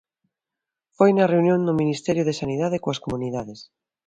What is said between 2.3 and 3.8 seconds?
Sanidade coas comunidades.